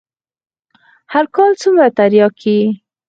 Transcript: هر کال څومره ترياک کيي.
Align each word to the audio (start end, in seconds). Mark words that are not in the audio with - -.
هر 1.13 1.25
کال 1.35 1.51
څومره 1.61 1.87
ترياک 1.97 2.33
کيي. 2.41 2.65